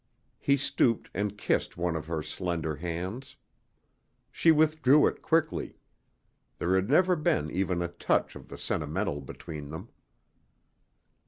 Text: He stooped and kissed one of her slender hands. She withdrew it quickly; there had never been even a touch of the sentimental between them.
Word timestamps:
He 0.39 0.57
stooped 0.57 1.11
and 1.13 1.37
kissed 1.37 1.77
one 1.77 1.95
of 1.95 2.07
her 2.07 2.23
slender 2.23 2.77
hands. 2.77 3.35
She 4.31 4.51
withdrew 4.51 5.05
it 5.05 5.21
quickly; 5.21 5.77
there 6.57 6.73
had 6.73 6.89
never 6.89 7.15
been 7.15 7.51
even 7.51 7.83
a 7.83 7.87
touch 7.87 8.35
of 8.35 8.47
the 8.47 8.57
sentimental 8.57 9.21
between 9.21 9.69
them. 9.69 9.89